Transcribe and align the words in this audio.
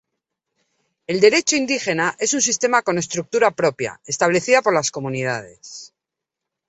El 1.05 1.19
derecho 1.21 1.57
indígena 1.57 2.15
es 2.17 2.33
un 2.33 2.41
sistema 2.41 2.81
con 2.81 2.97
estructura 2.97 3.51
propia, 3.51 4.01
establecida 4.07 4.63
por 4.63 4.73
las 4.73 4.89
comunidades. 4.89 5.93